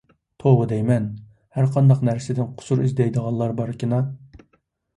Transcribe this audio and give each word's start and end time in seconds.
توۋا 0.43 0.63
دەيمەن، 0.71 1.05
ھەر 1.59 1.67
قانداق 1.75 2.01
نەرسىدىن 2.09 2.49
قۇسۇر 2.63 2.83
ئىزدەيدىغانلار 2.89 3.57
باركىنا. 3.63 4.05